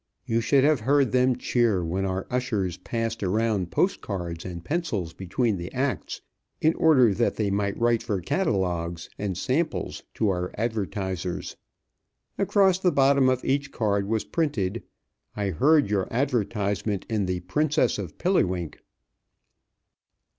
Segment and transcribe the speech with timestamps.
[0.25, 5.13] You should have heard them cheer when our ushers passed around post cards and pencils
[5.13, 6.21] between the acts,
[6.59, 11.55] in order that they might write for catalogues and samples to our advertisers.
[12.39, 14.81] Across the bottom of each card was printed,
[15.35, 18.79] "I heard your advertisement in the 'Princess of Pilliwink.'"